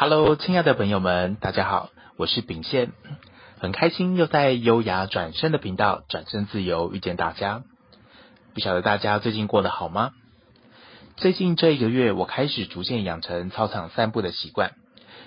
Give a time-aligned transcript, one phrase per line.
[0.00, 2.92] Hello，亲爱的朋友们，大家好，我是秉宪，
[3.58, 7.64] 很开心又在优雅转身的频道转身自由遇见大家。
[8.54, 10.12] 不晓得大家最近过得好吗？
[11.16, 14.70] 最近这一个月，我开始逐渐养成操场散步的习惯。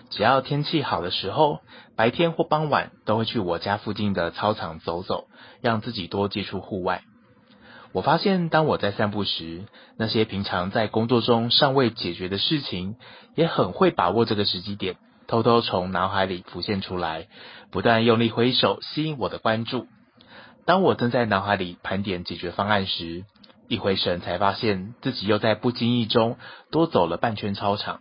[0.10, 1.60] 只要天气好的时候，
[1.98, 5.28] 白天或傍晚都会去我家附近的操场走走，
[5.60, 7.04] 让自己多接触户外。
[7.94, 9.66] 我发现，当我在散步时，
[9.98, 12.96] 那些平常在工作中尚未解决的事情，
[13.36, 14.96] 也很会把握这个时机点，
[15.28, 17.28] 偷偷从脑海里浮现出来，
[17.70, 19.88] 不断用力挥手，吸引我的关注。
[20.66, 23.26] 当我正在脑海里盘点解决方案时，
[23.68, 26.38] 一回神才发现自己又在不经意中
[26.72, 28.00] 多走了半圈操场。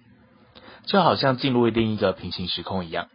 [0.86, 3.08] 就好像进入另一个平行时空一样，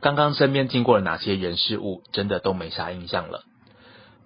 [0.00, 3.42] 刚刚身边经过了哪些人事物，真的都没啥印象了。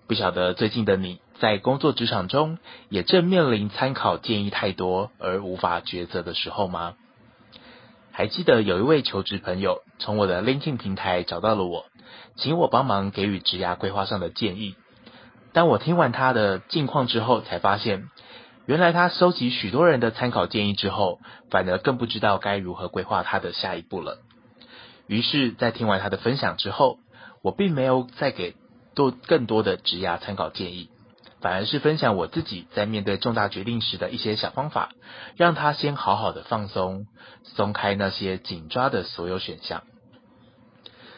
[0.07, 6.95] 不晓得最近的你在工作职场中，也正面临参考建议太多而无法抉择的时候吗？
[8.13, 11.87] 还记得有一位求职朋友从我的 LinkedIn 平台找到了我，
[12.37, 14.75] 请我帮忙给予职涯规划上的建议。
[15.53, 18.09] 当我听完他的近况之后，才发现。
[18.67, 24.19] 原来他收集许多人的参考建议之后，反而更不知道该如何规划他的下一步了。
[25.07, 26.99] 于是，在听完他的分享之后，
[27.41, 28.57] 我并没有再给
[28.95, 30.91] 多更多的职涯参考建议，
[31.41, 34.91] 反而是分享我自己在面对重大决定时的一些小方法，
[35.37, 37.07] 让他先好好的放松，
[37.43, 39.83] 松开那些紧抓的所有选项。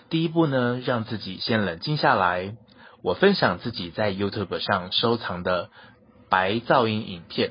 [0.08, 2.56] 第一步呢，让自己先冷静下来。
[3.02, 5.70] 我分享自己在 YouTube 上收藏的。
[6.28, 7.50] 白噪音影片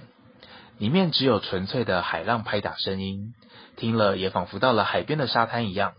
[0.77, 3.33] 里面只有纯粹的海浪拍打声音，
[3.75, 5.91] 听了也仿佛到了海边的沙滩一样。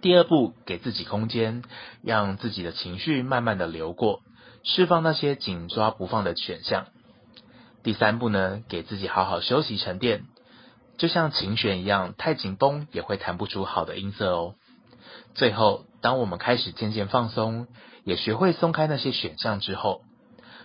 [0.00, 1.62] 第二步，给自己空间，
[2.02, 4.22] 让自己的情绪慢慢的流过，
[4.66, 6.88] 释放那些紧抓不放的选项。
[7.84, 10.24] 第三步呢，给自己好好休息沉淀，
[10.98, 14.56] 就像琴弦一样，太紧绷也会弹不出好的音色哦。
[15.36, 17.68] 最后，当我们开始渐渐放松，
[18.02, 20.02] 也学会松开那些选项之后。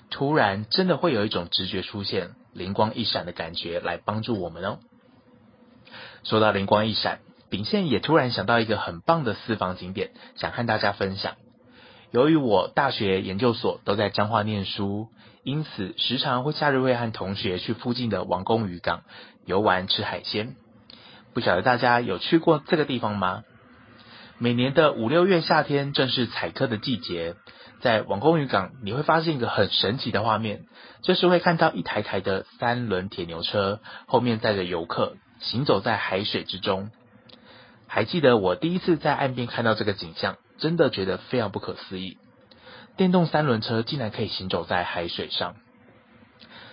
[0.10, 4.80] 突然，真的会有一种直觉出现，灵光一闪的感觉来帮助我们哦。
[6.24, 7.20] 说到灵光一闪，
[7.52, 11.36] 秉宪也突然想到一个很棒的私房景点，想和大家分享。
[12.12, 15.08] 由于我大学研究所都在彰化念书，
[15.44, 19.04] 因此时常会假日会和同学去附近的王宫渔港
[19.46, 20.56] 游玩吃海鲜。
[21.34, 23.44] 不晓得大家有去过这个地方吗？
[24.38, 27.36] 每年的五六月夏天正是采蚵的季节。
[27.80, 30.66] 在王宫渔港，你会发现一个很神奇的画面，
[31.02, 36.92] 就是会看到一台台的三轮铁牛车，后面载着游客，行走在海水之中。
[37.88, 42.18] 还记得我第一次在岸边看到这个景象，真的觉得非常不可思议。
[42.96, 45.56] 电动三轮车竟然可以行走在海水上。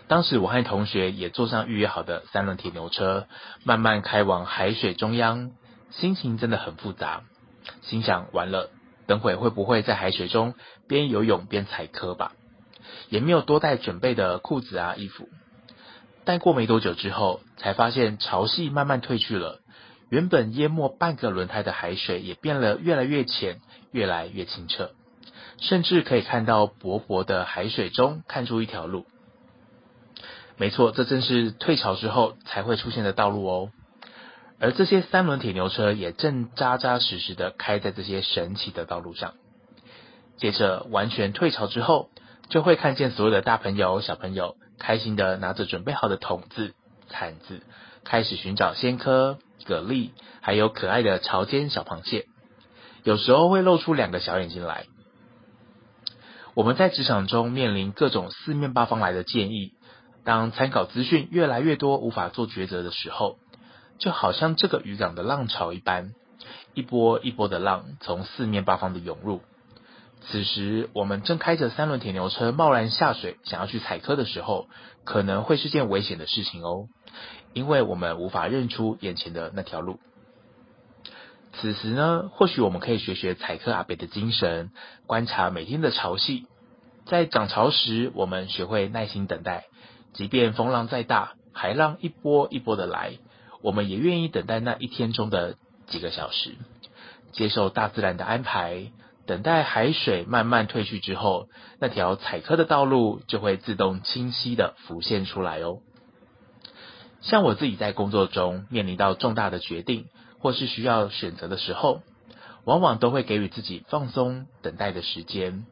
[0.07, 3.27] 当时我和同学也坐上预约好的三轮铁牛车，
[3.65, 5.51] 慢慢开往海水中央，
[5.91, 7.25] 心情真的很复杂，
[7.83, 8.71] 心想完了。
[9.07, 10.55] 等会会不会在海水中
[10.87, 12.33] 边游泳边踩磕吧？
[13.09, 15.29] 也没有多带准备的裤子啊衣服。
[16.25, 19.61] 但过没多久之后，才发现潮汐慢慢退去了，
[20.09, 23.61] 原本淹没半个轮胎的海水也变得越来越浅，
[23.93, 24.93] 越来越清澈，
[25.61, 29.07] 甚至可以看到薄薄的海水中看出一条路。
[30.57, 33.71] 没错，这正是退潮之后才会出现的道路哦。
[34.61, 39.35] 而这些三轮铁牛车也正扎扎实实的开在这些神奇的道路上。
[40.37, 42.11] 接着完全退潮之后，
[42.49, 46.75] 就会看见所有的大朋友、小朋友开心的拿着准备好的桶子、
[47.09, 47.61] 铲子，
[48.05, 49.37] 开始寻找鲜蚵、
[49.69, 52.25] 蛤蜊，还有可爱的潮间小螃蟹。
[53.05, 54.87] 有时候会露出两个小眼睛来。
[56.55, 59.73] 我们在职场中面临各种四面八方来的建议，
[60.25, 63.37] 当参考资讯越来越多，无法做抉择的时候。
[63.99, 66.13] 就好像这个渔港的浪潮一般，
[66.73, 69.43] 一波一波的浪从四面八方的涌入。
[70.21, 74.67] 此时，我们正开着三轮铁牛车贸然下水，想要去采蚵的时候，
[75.05, 76.87] 可能会是件危险的事情哦，
[77.53, 79.99] 因为我们无法认出眼前的那条路。
[81.61, 84.71] 此时呢，或许我们可以学学采科阿北的精神，
[85.07, 86.45] 观察每天的潮汐，
[87.05, 89.65] 在涨潮时，我们学会耐心等待，
[90.13, 93.19] 即便风浪再大，海浪一波一波的来。
[93.61, 95.57] 我们也愿意等待那一天中的
[95.89, 96.55] 几个小时，
[97.33, 98.93] 接受大自然的安排，
[99.27, 101.49] 等待海水慢慢退去之后，
[101.81, 105.79] 那条采科的道路就会自动清晰地浮现出来哦。
[107.21, 110.07] 像我自己在工作中面临到重大的决定，
[110.39, 112.03] 或是需要选择的时候，
[112.65, 115.67] 往往都会给予自己放松等待的时间。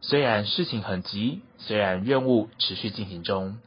[0.00, 3.58] 虽然事情很急，虽然任务持续进行中，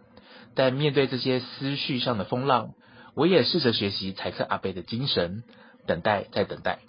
[0.53, 2.73] 但面对这些思绪上的风浪。
[3.15, 5.43] 我也试着学习财课阿贝的精神，
[5.87, 6.79] 等待再等待，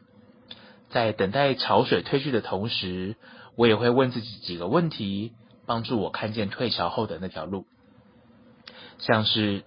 [0.91, 3.15] 在等待潮水退去的同时，
[3.55, 5.35] 我也会问自己几个问题，
[5.67, 7.65] 帮助我看见退潮后的那条路。
[8.99, 9.62] 像是，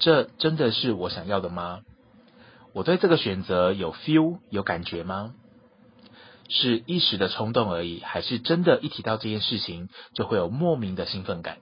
[0.00, 1.82] 这真的是我想要的吗？
[2.72, 5.34] 我对这个选择有 feel 有感觉吗？
[6.48, 11.58] 是一时的冲动而已，还是真的一提到这件事情就会有莫名的兴奋感？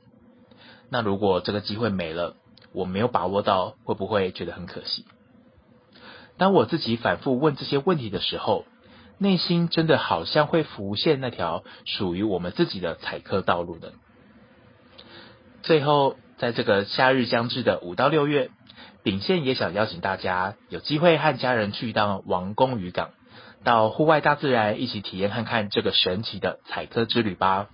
[0.88, 2.36] 那如果这个机会没了，
[2.72, 5.04] 我没有把握到，会不会觉得很可惜？
[6.38, 8.64] 当我自己反复问这些问题的时候，
[9.18, 13.92] 内心真的好像会浮现那条属于我们自己的采课道路的。
[15.62, 18.50] 最后，在这个夏日将至的五到六月，
[19.02, 23.10] 秉宪也想邀请大家有机会和家人去一趟王宫渔港，
[23.64, 27.68] 到户外大自然一起体验看看这个神奇的采课之旅吧。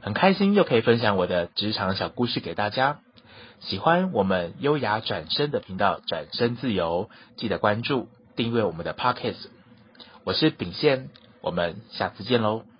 [0.00, 2.98] 很开心又可以分享我的职场小故事给大家。
[3.60, 9.46] 喜欢我们优雅转身的频道，转身自由，记得关注订阅我们的 Podcast。
[10.24, 11.08] 我是秉宪，
[11.40, 12.75] 我们下次见喽。